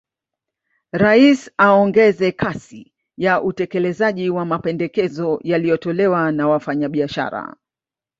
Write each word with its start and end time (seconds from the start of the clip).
Rais 0.93 1.51
aongeze 1.57 2.31
kasi 2.31 2.93
ya 3.17 3.41
utekelezaji 3.41 4.29
wa 4.29 4.45
mapendekezo 4.45 5.39
yaliyotolewa 5.43 6.31
na 6.31 6.47
Wafanyabiashara 6.47 7.55